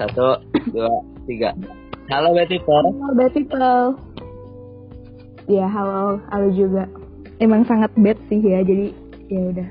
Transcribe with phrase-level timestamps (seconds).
[0.00, 0.32] Satu,
[0.72, 0.88] dua,
[1.28, 1.52] tiga.
[2.08, 2.88] Halo Betty People.
[2.88, 3.92] Halo bad people.
[5.44, 6.88] Ya halo, halo juga.
[7.36, 8.96] Emang sangat bad sih ya, jadi
[9.28, 9.68] ya udah.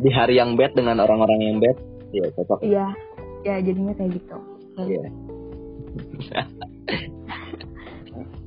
[0.00, 1.76] Di hari yang bad dengan orang-orang yang bad.
[2.16, 2.64] Iya, cocok.
[2.64, 2.86] Iya,
[3.44, 4.36] ya jadinya kayak gitu.
[4.80, 5.04] Iya.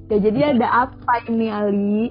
[0.09, 2.09] Ya jadi ada apa ini Ali?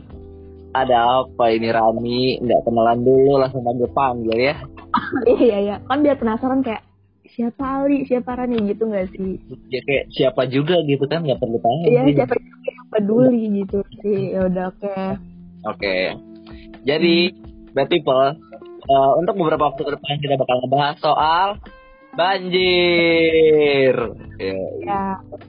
[0.79, 2.39] Ada apa ini Rani?
[2.47, 4.55] Nggak kenalan dulu langsung panggil panggil ya.
[5.43, 6.87] iya ya, kan biar penasaran kayak
[7.33, 9.41] siapa Ali, siapa Rani gitu nggak sih?
[9.69, 11.87] Ya kayak siapa juga gitu kan nggak perlu tanya.
[11.89, 14.35] Iya, siapa yang peduli gitu sih.
[14.35, 14.97] Ya udah oke.
[15.69, 15.97] Oke.
[16.87, 17.17] Jadi,
[17.75, 18.33] bad people,
[18.89, 21.49] eh, untuk beberapa waktu ke depan kita bakal ngebahas soal
[22.17, 23.95] banjir.
[24.39, 25.03] Ya, Ya,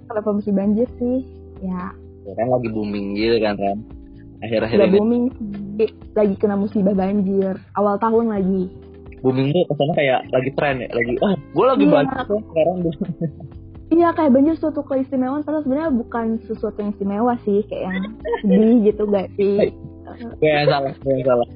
[0.10, 1.24] kenapa mesti banjir sih?
[1.64, 1.94] Ya,
[2.26, 3.80] ya kan lagi booming gitu kan, Ram.
[4.40, 5.26] Akhir-akhir ini booming.
[6.16, 7.60] Lagi kena musibah banjir.
[7.76, 8.72] Awal tahun lagi.
[9.20, 11.94] Booming tuh ke sana kayak lagi tren ya, lagi ah, gue lagi Iya.
[11.94, 12.78] banjir tuh sekarang.
[13.90, 18.06] Iya kayak banjir suatu keistimewaan padahal sebenarnya bukan sesuatu yang istimewa sih kayak yang
[18.40, 19.74] sedih gitu gak sih
[20.40, 21.48] yang salah, yang salah.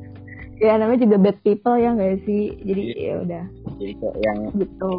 [0.57, 2.97] ya namanya juga bad people ya gak sih jadi Iya.
[2.97, 3.43] ya udah
[3.77, 4.93] Jadi kayak yang, gitu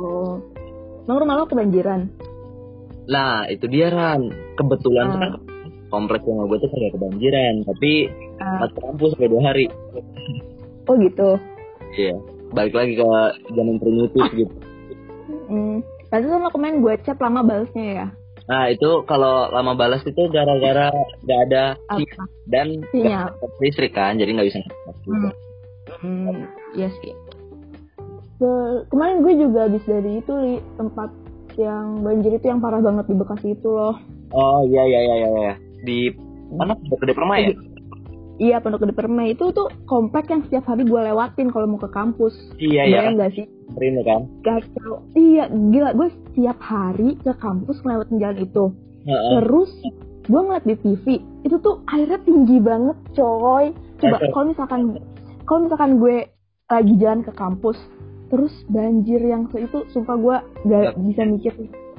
[1.04, 2.00] Emang rumah lo kebanjiran
[3.04, 4.30] nah itu dia Ran.
[4.54, 5.18] Kebetulan Hmm.
[5.18, 5.32] kan
[5.90, 7.92] kompleks rumah gue tuh kayak kebanjiran, tapi
[8.36, 9.66] Ah, kampus sampai dua hari.
[10.86, 11.34] oh gitu
[11.92, 12.14] Iya.
[12.54, 13.06] Balik lagi ke
[13.50, 14.54] zaman primitif gitu.
[15.50, 15.82] hmm.
[16.08, 18.06] Tadi kan lo kemarin gue chat lama balesnya ya
[18.44, 20.92] Nah itu kalau lama balas itu gara-gara
[21.24, 21.64] nggak ada
[21.96, 24.70] sinyal dan sinyal listrik kan, jadi nggak bisa juga.
[25.08, 25.32] hmm.
[26.04, 26.38] hmm.
[26.76, 27.12] Iya sih
[28.36, 31.08] Ke- kemarin gue juga habis dari itu li tempat
[31.56, 33.96] yang banjir itu yang parah banget di Bekasi itu loh
[34.34, 35.30] Oh iya iya iya iya.
[35.30, 35.54] iya.
[35.86, 35.98] Di
[36.50, 36.74] mana?
[36.74, 37.54] Gede Permai ya?
[38.34, 41.86] Iya Pondok Gede Permai itu tuh komplek yang setiap hari gue lewatin kalau mau ke
[41.94, 42.34] kampus.
[42.58, 42.98] Iya iya.
[43.06, 43.46] Bayang gak sih?
[43.78, 44.20] Ini kan.
[44.42, 45.06] Kacau.
[45.14, 48.64] Iya gila gue setiap hari ke kampus ngelewatin jalan itu.
[49.06, 49.30] Heeh.
[49.38, 49.72] Terus
[50.24, 51.04] gue ngeliat di TV
[51.46, 53.70] itu tuh airnya tinggi banget coy.
[54.02, 54.80] Coba kalau misalkan
[55.46, 56.16] kalau misalkan gue
[56.66, 57.78] lagi jalan ke kampus
[58.32, 60.36] terus banjir yang itu sumpah gue
[60.66, 61.52] gak bisa mikir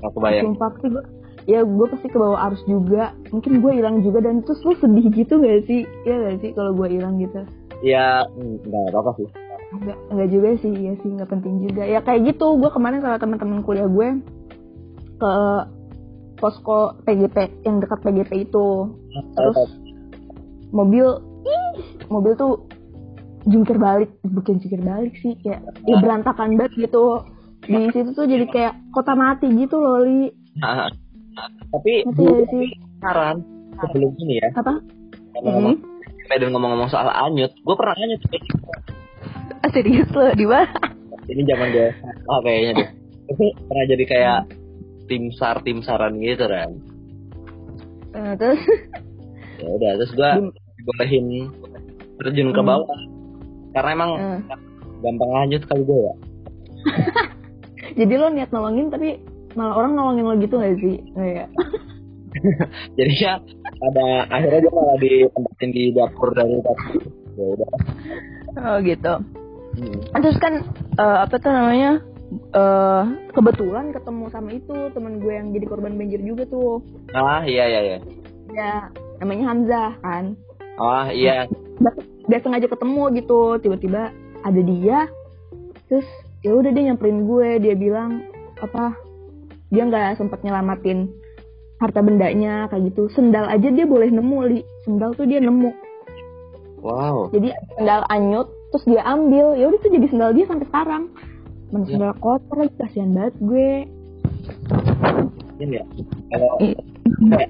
[0.04, 0.52] Aku bayang.
[0.52, 1.04] sumpah pasti gue
[1.46, 5.08] ya gue pasti ke bawah arus juga mungkin gue hilang juga dan terus lu sedih
[5.14, 7.46] gitu gak sih ya gak sih kalau gue hilang gitu
[7.84, 9.28] Ya nggak apa-apa sih.
[9.76, 11.84] Enggak, enggak juga sih, ya sih nggak penting juga.
[11.84, 14.08] Ya kayak gitu, gue kemarin sama teman-teman kuliah gue
[15.20, 15.34] ke
[16.40, 18.96] posko PGP yang dekat PGP itu.
[19.36, 19.58] Terus
[20.72, 21.08] mobil,
[21.44, 21.76] ih,
[22.08, 22.68] mobil tuh
[23.46, 27.22] jungkir balik, bukan jungkir balik sih, kayak ya berantakan banget gitu.
[27.66, 30.32] Di situ tuh jadi kayak kota mati gitu loh, Li.
[31.70, 31.94] Tapi
[32.98, 33.38] saran
[33.78, 34.80] sebelum ini ya, Apa?
[35.36, 35.76] ngomong-ngomong
[36.26, 38.22] dan ngomong-ngomong soal anyut, gue pernah anyut.
[39.62, 40.72] Ah, serius lo, di mana?
[41.26, 41.90] Ini zaman gue,
[42.26, 42.90] oh kayaknya deh.
[43.28, 44.40] Itu pernah jadi kayak
[45.06, 46.72] tim sar tim saran gitu kan.
[48.14, 48.62] Eh, terus,
[49.56, 50.32] Ya udah, terus gue
[50.78, 51.26] dibolehin
[52.18, 52.70] terjun ke Hmm.
[52.70, 53.00] bawah.
[53.72, 54.40] Karena emang eh,
[55.00, 56.14] gampang lanjut kali gue ya.
[58.00, 59.20] jadi lo niat nolongin tapi
[59.56, 60.96] malah orang nolongin lo gitu gak sih?
[61.16, 61.48] Kayak,
[63.00, 63.40] Jadi ya
[63.80, 66.78] ada akhirnya gue malah ditempatin di dapur darurat.
[67.36, 67.70] Ya udah.
[68.56, 69.14] oh gitu.
[69.76, 70.00] Hmm.
[70.24, 70.64] terus kan
[70.96, 72.00] eh, apa tuh namanya
[72.32, 73.04] eh
[73.36, 76.80] kebetulan ketemu sama itu teman gue yang jadi korban banjir juga tuh
[77.12, 77.98] Ah iya iya iya.
[78.56, 78.74] ya
[79.20, 80.40] namanya Hamzah kan
[80.80, 81.44] Ah iya.
[82.26, 84.16] dia sengaja ketemu gitu tiba-tiba
[84.48, 85.12] ada dia
[85.92, 86.08] terus
[86.40, 88.24] ya udah dia nyamperin gue dia bilang
[88.64, 88.96] apa
[89.70, 91.10] dia nggak sempat nyelamatin
[91.76, 95.72] harta bendanya kayak gitu sendal aja dia boleh nemu li sendal tuh dia nemu
[96.80, 97.34] Wow.
[97.34, 101.04] jadi sendal anyut terus dia ambil ya udah tuh jadi sendal dia sampai sekarang
[101.74, 101.98] mana Ya.
[101.98, 103.70] sendal kotor lagi kasihan banget gue
[105.58, 105.84] ya.
[106.30, 106.78] Kalau Iya.
[107.26, 107.50] kayak,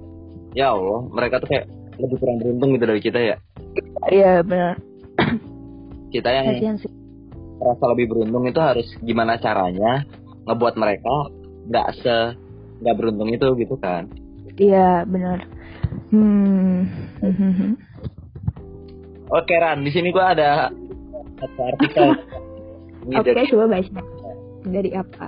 [0.54, 1.66] ya Allah, mereka tuh kayak
[1.98, 3.36] lebih kurang beruntung gitu dari kita ya.
[4.08, 4.80] iya benar
[6.12, 6.48] Kita yang
[7.60, 10.08] merasa lebih beruntung itu harus gimana caranya
[10.48, 11.12] ngebuat mereka
[11.66, 12.18] nggak se
[12.82, 14.08] nggak beruntung itu gitu kan.
[14.56, 15.44] iya benar
[16.10, 16.86] hmm
[19.26, 20.70] Oke Ran, di sini gua ada
[21.42, 22.14] satu artikel.
[23.10, 24.02] Oke dari- coba baca
[24.66, 25.28] dari apa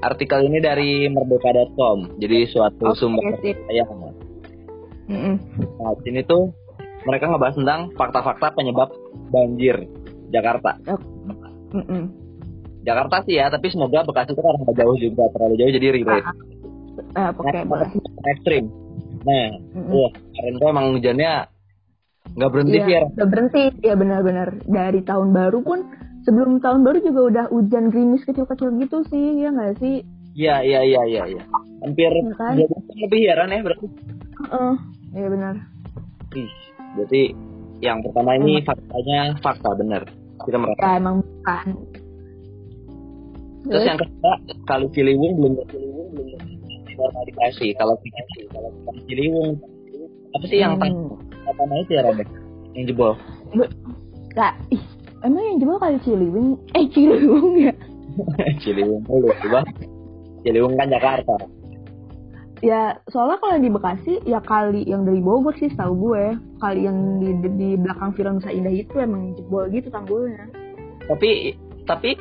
[0.00, 2.20] artikel ini dari merdeka.com.
[2.20, 3.56] Jadi suatu Oke, sumber sip.
[3.68, 3.88] yang
[5.04, 5.36] Mm-mm.
[5.80, 6.48] Nah, sini tuh
[7.04, 8.88] mereka ngebahas tentang fakta-fakta penyebab
[9.28, 9.84] banjir
[10.30, 10.80] Jakarta.
[11.74, 12.04] Mm-mm.
[12.84, 16.26] Jakarta sih ya, tapi semoga Bekasi itu karena nggak jauh juga, terlalu jauh jadi relate.
[17.16, 17.90] Ah, oke Nah,
[18.30, 18.64] ekstrim.
[19.24, 19.90] Nah, Mm-mm.
[19.90, 21.32] wah, kemarin tuh emang hujannya
[22.34, 23.00] nggak berhenti sih ya.
[23.00, 25.78] Iya, udah berhenti ya benar-benar dari tahun baru pun
[26.24, 30.02] sebelum tahun baru juga udah hujan gerimis kecil-kecil gitu sih ya nggak sih
[30.34, 31.22] Iya iya iya iya.
[31.30, 31.42] Ya.
[31.86, 32.58] Hampir Iya kan?
[32.98, 33.86] lebih ya Ran ya berarti.
[34.34, 34.72] Heeh.
[35.14, 35.54] Iya benar.
[36.34, 36.50] Ih,
[36.98, 37.22] berarti
[37.78, 40.02] yang pertama ini faktanya fakta bener.
[40.42, 40.82] Kita merasa.
[40.82, 41.66] Ya emang bukan.
[43.64, 44.32] Terus yang kedua
[44.68, 46.28] kali Ciliwung belum Ciliwung belum
[46.94, 47.66] normalisasi.
[47.76, 47.94] Kalau
[48.52, 49.48] kalau kali Ciliwung
[50.34, 51.14] apa sih yang Hmm.
[51.46, 52.20] pertama itu ya Ran?
[52.20, 52.26] ya?
[52.74, 53.12] Yang jebol.
[54.34, 54.82] Lah, ih,
[55.22, 56.58] emang yang jebol kali Ciliwung?
[56.74, 57.72] Eh Ciliwung ya?
[58.62, 59.60] Ciliwung dulu coba.
[60.42, 61.36] Ciliwung kan Jakarta.
[62.64, 66.32] Ya soalnya kalau di Bekasi ya kali yang dari Bogor sih tahu gue.
[66.58, 70.48] Kali yang di, di, di belakang Villa Nusa Indah itu emang jebol gitu tanggulnya.
[71.04, 71.52] Tapi
[71.84, 72.16] tapi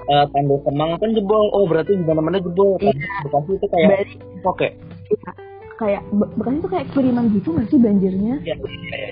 [0.00, 1.50] eh, tanggul Kemang kan jebol.
[1.50, 2.78] Oh berarti di mana-mana jebol.
[2.78, 2.92] Iya.
[3.24, 4.14] Bekasi itu kayak Berarti
[4.44, 4.68] oke.
[5.08, 5.30] ya,
[5.76, 8.34] kayak Be- Bekasi tuh kayak kiriman gitu nggak sih banjirnya?
[8.42, 9.08] Iya iya iya.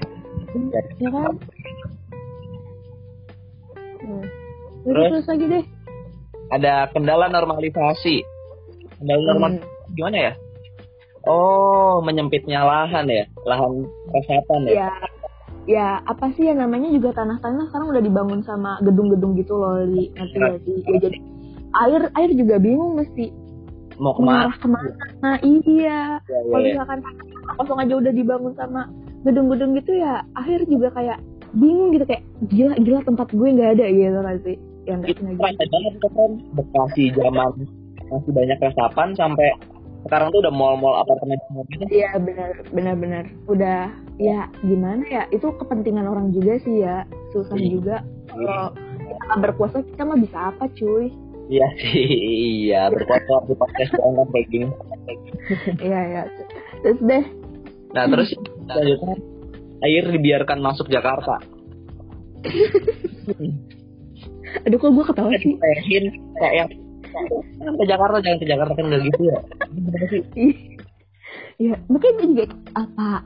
[0.57, 0.81] Iya.
[1.03, 1.35] Ya kan?
[3.97, 4.25] Hmm.
[4.87, 5.27] Terus, Terus?
[5.27, 5.65] lagi deh.
[6.47, 8.17] Ada kendala normalisasi.
[9.03, 9.95] Kendala normalisasi Hmm.
[9.95, 10.33] gimana ya?
[11.27, 13.83] Oh, menyempitnya lahan ya, lahan
[14.15, 14.87] resapan ya.
[14.87, 14.91] Ya,
[15.67, 20.15] ya apa sih ya namanya juga tanah-tanah sekarang udah dibangun sama gedung-gedung gitu loh, Li.
[20.15, 20.47] Nanti Iya.
[20.49, 20.77] ya sih.
[20.81, 21.19] Ya jadi
[21.77, 23.35] air air juga bingung mesti
[23.97, 24.53] Mau ke mana?
[24.53, 24.93] ke mana.
[25.25, 26.21] Nah, iya.
[26.21, 26.69] Ya, ya, Kalau ya.
[26.71, 28.83] misalkan tanah kosong aja udah dibangun sama
[29.25, 31.19] gedung-gedung gitu ya, akhir juga kayak
[31.57, 34.53] bingung gitu kayak gila gila tempat gue nggak ada gitu nanti.
[34.85, 37.51] Yang kayak kerasa banget kan Bekasi zaman
[38.07, 39.49] masih banyak resapan sampai
[40.07, 41.85] sekarang tuh udah mall-mall apartemen semua gitu.
[41.91, 43.81] Iya benar benar benar udah
[44.17, 47.69] ya gimana ya itu kepentingan orang juga sih ya susah Iya.
[47.71, 47.97] juga
[48.27, 48.69] kalau
[48.99, 51.13] kita berpuasa kita mah bisa apa cuy
[51.47, 52.11] Iya sih,
[52.67, 54.67] iya berfoto di podcast kan kayak gini.
[55.79, 56.23] iya ya
[56.83, 57.25] terus deh
[57.95, 58.29] Nah terus
[58.67, 59.15] selanjutnya
[59.81, 61.39] air dibiarkan masuk Jakarta.
[64.67, 66.05] aduh kok gue ketawa sih Tehin
[66.35, 66.67] kayak
[67.57, 69.39] ke Jakarta jangan ke Jakarta kan nggak gitu ya.
[69.71, 70.23] Gimana sih?
[70.35, 70.55] Ih.
[71.57, 73.23] ya mungkin gue juga apa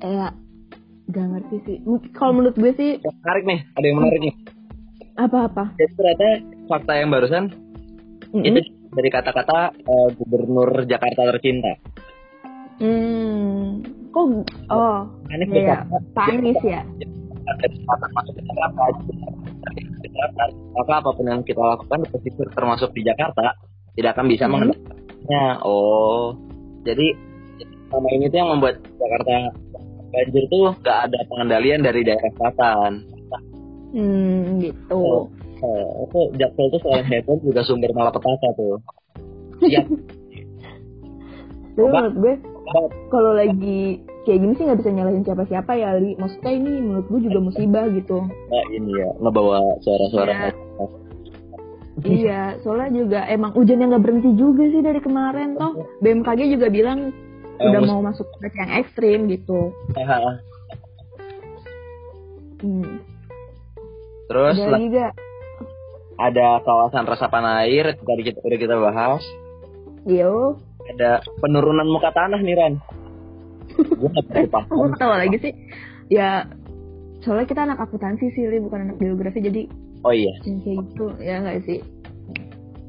[0.00, 0.28] ya
[1.06, 1.76] gak ngerti sih
[2.12, 4.34] kalau menurut gue sih Menarik nih, ada yang menarik nih.
[5.14, 6.26] apa-apa Jadi ternyata
[6.66, 7.44] fakta yang barusan
[8.32, 8.44] Mm-mm.
[8.44, 8.60] itu
[8.90, 11.72] dari kata-kata eh, Gubernur Jakarta tercinta.
[12.74, 14.26] hmm kok
[14.68, 14.98] oh
[15.28, 16.02] Anies iya Baswedan.
[16.10, 16.80] Pak Anies ya
[20.74, 22.02] maka apa pun yang kita lakukan
[22.50, 23.54] termasuk di Jakarta
[23.94, 24.52] tidak akan bisa Hmm.
[24.58, 26.34] mengendalikannya oh
[26.82, 27.06] jadi
[27.86, 29.30] selama ini tuh yang membuat Jakarta
[30.14, 32.92] banjir tuh gak ada pengendalian dari daerah selatan.
[33.94, 34.94] Hmm gitu.
[34.94, 35.26] Oh,
[36.06, 38.78] itu Jaksel tuh selain hebat juga sumber malapetaka tuh.
[39.66, 39.82] Ya
[41.74, 42.34] tapi menurut gue
[43.10, 46.14] kalau lagi kayak gini sih nggak bisa nyalahin siapa-siapa ya Li.
[46.16, 48.18] Maksudnya ini menurut gue juga musibah gitu.
[48.30, 50.54] Nah, ini ya ngebawa suara-suara
[52.02, 52.10] Iya.
[52.10, 55.78] iya soalnya juga emang hujannya nggak berhenti juga sih dari kemarin toh.
[56.02, 57.14] BMKG juga bilang
[57.60, 59.70] Udah mus- mau masuk cuaca yang ekstrim gitu.
[59.94, 60.40] Ah,
[62.62, 62.98] hmm.
[64.24, 65.12] terus ada gak
[66.14, 69.22] ada kawasan resapan air tadi kita udah kita bahas.
[70.08, 72.74] Yo ada penurunan muka tanah nih Ran
[73.74, 74.10] gue
[74.52, 75.52] aku ketawa lagi sih.
[76.12, 76.46] Ya
[77.24, 79.62] soalnya kita anak akuntansi sih Li bukan anak geografi jadi
[80.04, 80.32] oh iya.
[80.44, 81.78] yang kayak gitu ya nggak sih?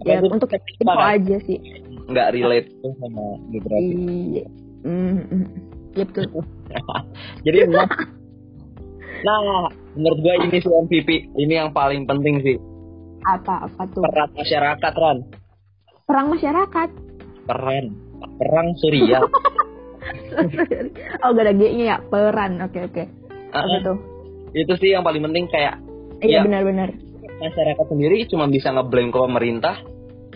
[0.03, 1.59] Ya untuk info aja sih
[2.05, 3.93] nggak relate tuh sama geografi.
[4.35, 4.45] Iya.
[4.85, 5.45] Mm, mm.
[5.95, 6.23] ya betul
[7.45, 7.89] jadi emang
[9.23, 9.65] nah
[9.95, 12.57] menurut gue ini sih MVP ini yang paling penting sih.
[13.25, 14.05] Apa apa tuh?
[14.05, 15.17] Peran masyarakat Ran.
[16.05, 16.89] Perang masyarakat?
[17.45, 17.85] Peran
[18.35, 19.21] perang Surya
[21.23, 21.97] oh gak ada G-nya ya?
[22.03, 22.61] Peran.
[22.61, 23.03] Oke oke.
[23.49, 23.97] Apa Ah, tuh?
[24.53, 25.79] Itu sih yang paling penting kayak
[26.21, 26.45] iya Iya.
[26.45, 26.89] benar-benar.
[27.35, 29.75] masyarakat sendiri cuma bisa ngeblame ke pemerintah.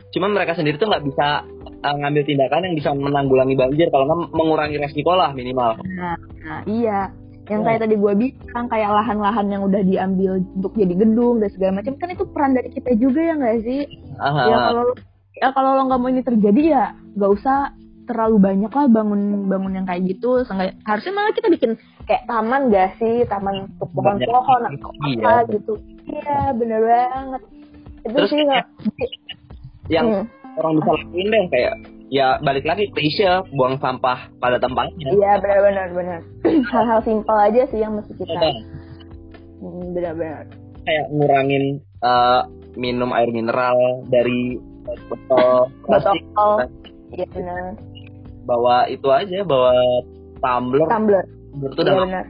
[0.09, 1.47] Cuman mereka sendiri tuh nggak bisa
[1.79, 6.61] uh, ngambil tindakan yang bisa menanggulangi banjir kalau nggak mengurangi resiko lah minimal nah, nah
[6.65, 7.11] iya
[7.45, 7.65] yang Oh.
[7.65, 11.97] kayak tadi gue bilang kayak lahan-lahan yang udah diambil untuk jadi gedung dan segala macam
[11.97, 13.81] kan itu peran dari kita juga ya nggak sih
[14.17, 14.41] Aha.
[14.45, 14.85] ya kalau
[15.33, 17.73] ya kalau lo nggak mau ini terjadi ya nggak usah
[18.05, 21.71] terlalu banyak lah bangun bangun yang kayak gitu Seenggak- harusnya malah kita bikin
[22.05, 25.25] kayak taman gak sih taman untuk pohon-pohon atau Iya.
[25.25, 25.73] apa gitu
[26.05, 27.41] iya bener banget
[27.99, 28.65] itu Terus sih nggak
[29.89, 30.25] yang Hmm.
[30.59, 31.73] Orang bisa lakuin deh kayak
[32.09, 35.13] ya balik lagi klise buang sampah pada tempatnya.
[35.13, 36.21] Iya benar-benar benar.
[36.73, 38.49] Hal-hal simpel aja sih yang mesti kita.
[39.61, 40.45] Hmm, benar-benar.
[40.83, 41.63] Kayak ngurangin
[42.01, 43.77] uh, minum air mineral
[44.09, 44.57] dari
[45.07, 46.65] botol plastik botol
[47.13, 47.77] iya benar.
[48.49, 49.73] Bawa itu aja bawa
[50.41, 50.89] tumbler.
[50.89, 51.23] Tumbler.
[51.53, 52.25] Tumbler tuh udah benar.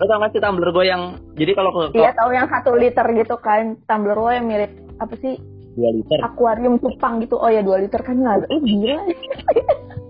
[0.00, 3.06] lo tau gak sih tumbler gue yang jadi kalau ke iya tahu yang satu liter
[3.14, 5.38] gitu kan tumbler lo yang mirip apa sih
[5.76, 6.18] dua liter.
[6.20, 7.36] Akuarium cupang gitu.
[7.40, 8.98] Oh ya dua liter kan nggak eh gila.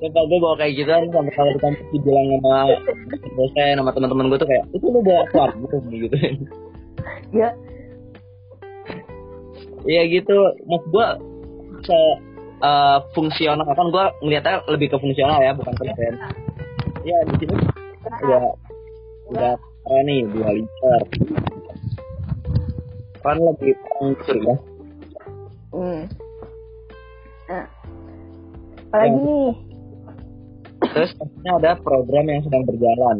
[0.02, 2.58] Coba gue bawa kayak gitu kan sampai kalau di kampus dibilang sama
[3.38, 6.16] dosen sama teman-teman gue tuh kayak itu lu bawa akuarium gitu.
[7.30, 7.48] Ya.
[9.86, 10.36] Iya gitu.
[10.66, 11.06] Mas gue
[11.86, 11.98] se
[12.62, 13.66] eh, fungsional.
[13.66, 16.18] Kan gue ngeliatnya lebih ke fungsional ya bukan persen
[17.02, 17.58] ya di sini
[18.22, 18.54] udah
[19.34, 21.00] udah keren nih dua liter.
[23.22, 24.14] Kan lebih kurang
[24.46, 24.56] ya
[28.92, 29.24] apalagi Ya.
[29.24, 29.50] nih?
[30.92, 31.10] Terus
[31.48, 33.16] ada program yang sedang berjalan.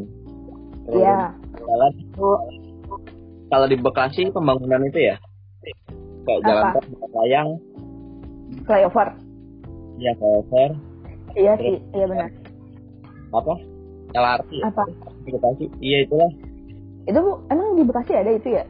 [0.85, 1.17] Program ya
[1.49, 2.29] berjalan itu
[3.49, 5.17] kalau di Bekasi pembangunan itu ya?
[6.29, 6.73] Kayak jalan Apa?
[6.77, 7.49] tol jalan layang.
[8.69, 9.09] Flyover.
[9.97, 10.71] Ya flyover.
[11.33, 12.29] Iya sih iya benar.
[13.33, 13.55] Apa?
[14.13, 14.83] LRT apa?
[15.25, 15.65] Di Bekasi.
[15.81, 16.31] Iya itulah.
[17.09, 18.65] Itu bu emang di Bekasi ada itu ya?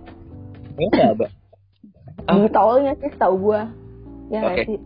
[0.79, 1.27] Ya ada.
[2.31, 2.39] Ah.
[2.39, 3.67] di tolnya sih tahu gua.
[4.31, 4.63] Ya Oke.
[4.71, 4.79] sih?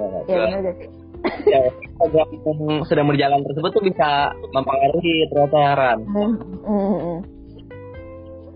[0.00, 1.01] Ya, ya benar sih
[1.46, 1.60] ya,
[1.98, 6.34] program yang sedang berjalan tersebut tuh bisa mempengaruhi trotoaran Hmm,
[6.66, 7.18] hmm, hmm.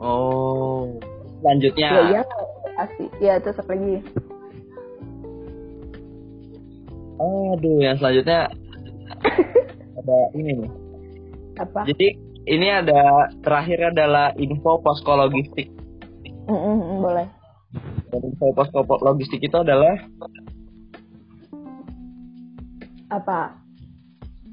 [0.03, 0.91] oh.
[1.41, 1.89] Selanjutnya.
[1.93, 2.23] Ya iya.
[2.77, 4.03] Pasti ya terus apa lagi?
[7.17, 8.51] Aduh yang selanjutnya
[10.03, 10.71] ada ini nih.
[11.57, 11.89] Apa?
[11.89, 12.09] Jadi
[12.47, 15.67] ini ada terakhir adalah info posko logistik
[16.47, 17.27] hmm, hmm, boleh.
[18.13, 19.99] Dan info posko logistik itu adalah
[23.13, 23.63] apa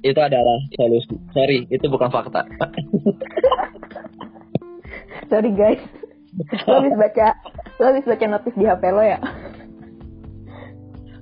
[0.03, 1.15] itu adalah solusi.
[1.31, 2.43] Sorry, itu bukan fakta.
[5.33, 5.81] sorry guys
[6.69, 7.27] lo habis baca
[7.81, 9.19] lo habis baca notis di HP lo ya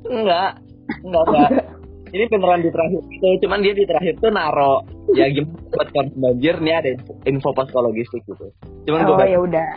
[0.08, 0.52] enggak,
[1.08, 1.52] enggak, enggak.
[2.12, 4.84] Ini beneran di terakhir itu, cuman dia di terakhir tuh naro
[5.16, 6.90] ya gimana buat korban banjir nih ada
[7.24, 8.52] info posko logistik gitu.
[8.84, 9.68] Cuman oh ya udah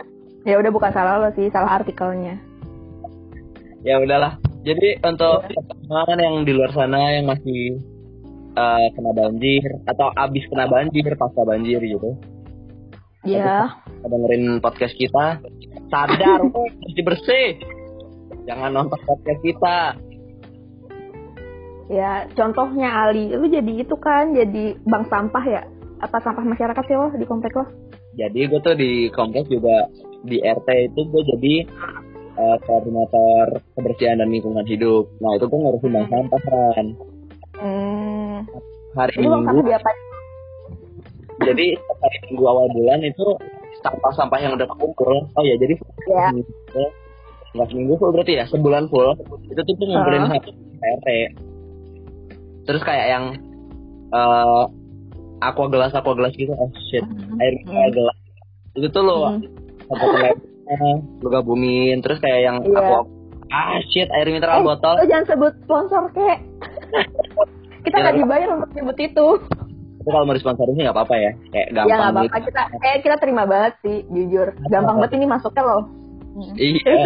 [0.43, 2.35] ya udah bukan salah lo sih salah artikelnya
[3.87, 4.35] ya udahlah.
[4.65, 7.77] Jadi untuk teman yang di luar sana yang masih
[8.57, 12.17] eh, kena banjir atau abis kena banjir, pasca banjir gitu.
[13.25, 13.73] ya
[14.05, 15.41] dengerin podcast kita
[15.89, 16.39] sadar
[16.81, 17.49] bersih bersih.
[18.45, 19.77] Jangan nonton podcast kita.
[21.89, 25.61] Ya contohnya Ali lu jadi itu kan jadi bank sampah ya?
[26.01, 27.65] Apa sampah masyarakat sih lo di komplek lo
[28.15, 29.91] jadi gue tuh di kompleks juga
[30.25, 31.53] di RT itu gue jadi
[32.35, 35.07] eh, koordinator kebersihan dan lingkungan hidup.
[35.23, 36.87] Nah itu gue ngurusin bank sampah kan
[37.59, 38.35] hmm.
[38.95, 39.63] hari minggu
[41.35, 43.27] jadi setiap hari minggu awal bulan itu
[43.83, 45.75] sampah-sampah yang udah kekumpul oh ya jadi
[46.07, 46.83] ya seminggu,
[47.55, 49.19] nggak seminggu full berarti ya sebulan full.
[49.51, 51.09] Itu tuh tuh ngumpulin satu RT
[52.65, 53.25] terus kayak yang
[54.09, 54.63] eh
[55.43, 56.55] aqua gelas aqua gelas gitu.
[56.55, 57.03] Oh shit.
[57.39, 58.17] Air mineral gelas
[58.75, 59.15] itu tuh lo
[59.85, 60.54] Hmm.
[61.21, 62.77] Lo gabungin terus kayak yang Iya.
[62.79, 62.99] aqua
[63.47, 64.93] ah shit air mineral Eh, botol.
[64.95, 66.37] lo jangan sebut sponsor kek.
[67.85, 69.27] Kita Ya, nggak dibayar untuk nyebut itu.
[69.95, 71.31] Itu kalau mau disponsorin sih nggak apa-apa ya.
[71.51, 72.25] Kayak ya gampang apa-apa.
[72.35, 72.47] gitu.
[72.49, 74.47] Kita eh kita terima banget sih jujur.
[74.67, 75.83] Gampang banget ini masuknya loh.
[76.55, 76.93] Iya.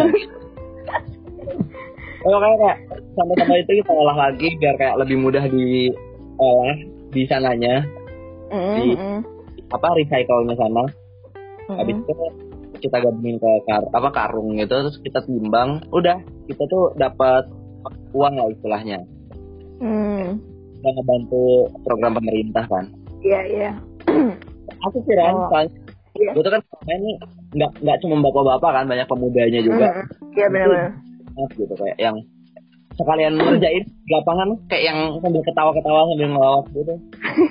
[2.20, 2.78] Oh, kayak kayak
[3.16, 6.76] sama-sama itu kita olah lagi biar kayak lebih mudah diolah
[7.08, 7.80] di sananya.
[8.52, 9.20] Mm, Di- mm,
[9.70, 10.84] apa recycle-nya sana
[11.64, 11.76] mm.
[11.80, 12.12] habis itu
[12.80, 17.44] kita gabungin ke kar apa karung gitu terus kita timbang udah kita tuh dapat
[18.10, 18.98] uang lah istilahnya
[19.78, 20.36] Hmm.
[20.78, 21.44] dan ngebantu
[21.80, 22.84] program pemerintah kan
[23.20, 23.70] Iya, iya.
[24.80, 25.48] aku sih kan Oh.
[25.48, 25.72] soalnya
[26.12, 26.60] gue tuh kan
[26.90, 27.16] ini
[27.52, 30.90] nggak nggak cuma bapak-bapak kan banyak pemudanya juga Mm, Iya benar-benar.
[31.32, 32.16] Mas, gitu kayak yang
[32.92, 36.94] sekalian ngerjain di lapangan kayak yang sambil ketawa-ketawa sambil ngelawak gitu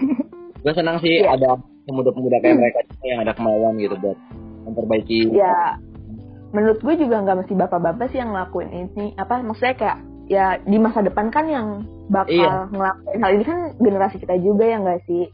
[0.64, 1.34] gue senang sih Iya.
[1.34, 1.50] ada
[1.84, 4.18] pemuda-pemuda kayak mereka juga yang ada kemauan gitu buat
[4.70, 5.78] memperbaiki Ya,
[6.50, 9.14] menurut gue juga nggak mesti bapak-bapak sih yang ngelakuin ini.
[9.16, 9.98] Apa maksudnya kayak
[10.30, 11.68] ya di masa depan kan yang
[12.08, 12.54] bakal Iya.
[12.70, 15.26] ngelakuin hal ini kan generasi kita juga ya nggak sih?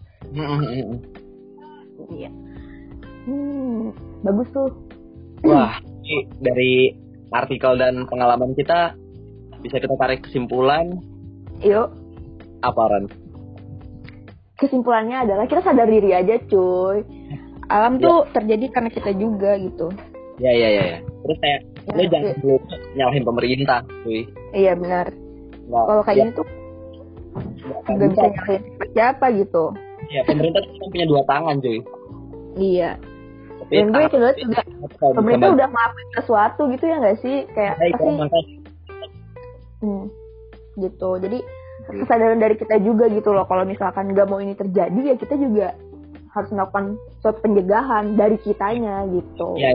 [2.11, 2.29] Iya.
[3.25, 3.89] Hmm,
[4.21, 4.69] bagus tuh.
[5.41, 6.73] wah ini dari
[7.29, 8.93] artikel dan pengalaman kita
[9.59, 10.97] bisa kita tarik kesimpulan
[11.61, 11.89] Yuk,
[12.61, 13.05] apa Ran?
[14.55, 17.03] kesimpulannya adalah kita sadar diri aja, cuy.
[17.67, 18.03] Alam Ya.
[18.03, 19.89] tuh terjadi karena kita juga gitu.
[20.35, 22.35] ya ya ya ya terus kayak Ya, lo jangan iya.
[22.37, 22.55] dulu
[22.93, 25.07] nyalahin pemerintah cuy Iya benar.
[25.65, 26.45] nggak Kalau kayak ya, gini tuh
[27.63, 29.63] nggak nggak bisa nyalahin siapa gitu.
[30.07, 31.79] ya pemerintah tuh punya dua tangan cuy
[32.55, 32.91] Iya.
[33.57, 34.59] tapi Dan gue tangan- ngeliat juga
[35.09, 37.37] pemerintah udah ngelakuin sesuatu gitu ya nggak sih?
[37.49, 38.43] Kayak Baik, pasti
[39.77, 40.05] Hmm,
[40.77, 41.09] gitu.
[41.15, 41.39] Jadi
[41.87, 43.45] kesadaran dari kita juga gitu loh.
[43.45, 45.75] Kalau misalkan nggak mau ini terjadi ya kita juga
[46.35, 49.55] harus melakukan suatu pencegahan dari kitanya gitu.
[49.55, 49.71] ya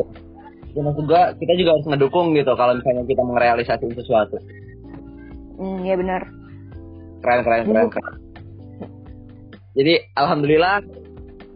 [0.71, 4.37] ya maksud gue kita juga harus ngedukung gitu kalau misalnya kita merealisasi sesuatu
[5.59, 6.23] hmm ya benar
[7.25, 8.15] keren keren keren, keren.
[9.75, 10.79] jadi alhamdulillah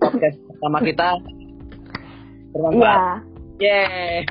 [0.03, 1.09] podcast pertama kita
[2.55, 3.33] bermanfaat Iya.
[3.55, 4.27] Yeay.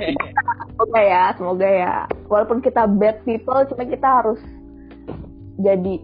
[0.75, 1.94] Semoga ya, semoga ya.
[2.27, 4.39] Walaupun kita bad people, cuma kita harus
[5.63, 5.96] jadi.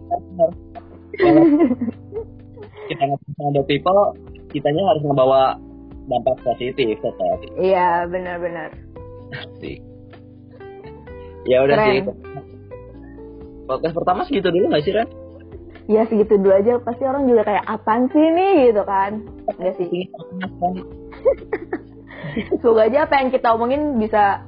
[2.88, 4.16] kita nggak people,
[4.50, 5.56] kitanya harus membawa
[6.10, 7.38] dampak positif tetap.
[7.56, 8.70] Iya, benar-benar.
[11.48, 11.88] ya udah Keren.
[11.88, 12.00] sih.
[13.64, 15.08] Podcast pertama segitu dulu nggak sih, Ren?
[15.90, 19.22] Ya segitu dulu aja, pasti orang juga kayak apaan sih nih gitu kan.
[19.58, 19.88] Enggak sih.
[22.62, 24.46] Semoga aja apa yang kita omongin bisa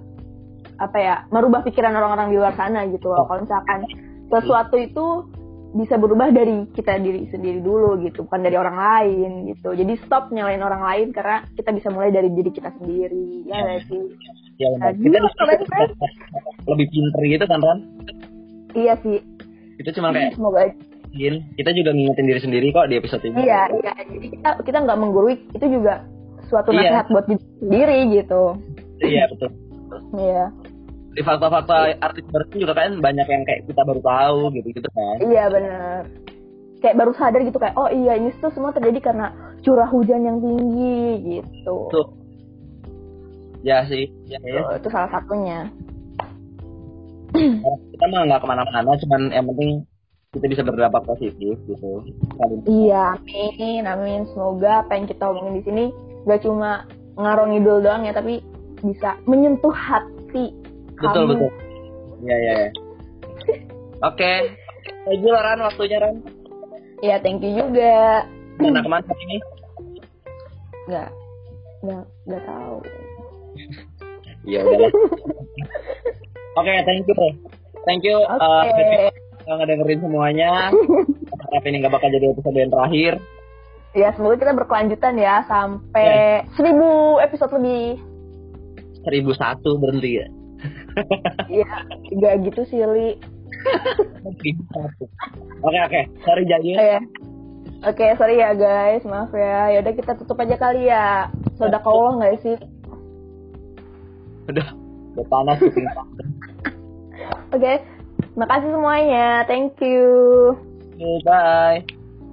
[0.79, 3.27] apa ya merubah pikiran orang-orang di luar sana gitu loh.
[3.27, 3.81] Kalau misalkan
[4.31, 5.07] sesuatu itu
[5.73, 9.73] bisa berubah dari kita diri sendiri dulu gitu, bukan dari orang lain gitu.
[9.73, 13.49] Jadi stop nyalain orang lain karena kita bisa mulai dari diri kita sendiri.
[13.49, 14.03] Ya nggak sih?
[14.61, 14.69] Ya.
[14.79, 15.91] Nah, kita keren.
[16.69, 17.79] lebih pinter gitu kan, Ran?
[18.77, 19.19] Iya sih.
[19.81, 20.75] Kita cuma kayak Semoga aja.
[21.57, 23.45] kita juga ngingetin diri sendiri kok di episode ini.
[23.45, 23.93] Iya, iya.
[24.07, 26.05] Jadi kita kita nggak menggurui itu juga
[26.49, 27.01] suatu Iya.
[27.01, 28.43] nasihat buat diri sendiri gitu.
[29.03, 29.51] Iya, betul.
[30.21, 30.45] Iya.
[31.13, 35.17] Di fakta-fakta artis baru juga kan banyak yang kayak kita baru tahu gitu gitu kan.
[35.21, 36.01] Iya benar.
[36.81, 40.41] Kayak baru sadar gitu kayak oh iya ini tuh semua terjadi karena curah hujan yang
[40.41, 41.77] tinggi gitu.
[41.93, 42.09] Tuh.
[43.63, 44.59] Ya sih, ya, ya.
[44.67, 45.71] Tuh, itu salah satunya.
[47.33, 49.71] kita mah nggak ke mana-mana cuman yang penting
[50.33, 51.89] kita bisa berdampak positif gitu
[52.41, 54.21] saling Iya, amin, amin.
[54.33, 55.85] Semoga apa yang kita omongin di sini
[56.25, 56.89] gak cuma
[57.21, 58.41] ngarong ngidul doang ya, tapi
[58.81, 60.57] bisa menyentuh hati
[61.03, 61.31] betul kamu.
[61.35, 61.51] betul.
[62.23, 62.71] Ya ya ya
[64.07, 64.33] oke.
[64.83, 66.17] Thank you Ran waktunya Ran.
[67.03, 68.23] Ya, thank you juga.
[68.63, 69.37] mana ke mana hari ini?
[70.87, 71.09] Nggak,
[71.83, 72.79] nggak, nggak tahu.
[74.43, 74.91] ya udah
[76.59, 77.15] oke thank you.
[77.83, 78.39] Thank you Oke.
[78.39, 79.11] uh,
[79.51, 80.71] yang ngedengerin semuanya.
[81.51, 83.13] Harap ini nggak bakal jadi episode yang terakhir.
[83.93, 87.99] Ya, semoga kita berkelanjutan ya sampai seribu episode lebih.
[89.03, 90.27] 1001 berhenti ya
[91.49, 91.69] Iya,
[92.13, 93.17] nggak gitu sih, Li.
[94.27, 96.99] 1001 oke oke sorry jadi Oke.
[97.83, 99.75] Oke, sorry ya guys, maaf ya.
[99.75, 101.27] Ya udah kita tutup aja kali ya.
[101.59, 102.55] Sodak Allah nggak sih?
[104.47, 104.67] udah
[105.19, 105.87] udah panas kuping
[107.51, 107.83] Oke,
[108.39, 109.43] makasih semuanya.
[109.51, 110.55] Thank you.
[111.27, 111.83] bye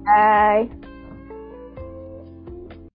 [0.06, 0.70] Bye.